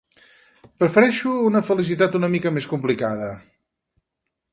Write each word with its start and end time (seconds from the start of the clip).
Prefereixo 0.83 1.33
una 1.49 1.61
felicitat 1.67 2.17
una 2.21 2.31
mica 2.37 2.53
més 2.57 2.69
complicada. 2.73 3.29